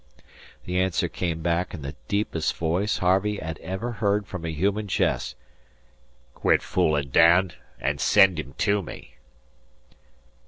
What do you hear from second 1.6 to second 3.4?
in the deepest voice Harvey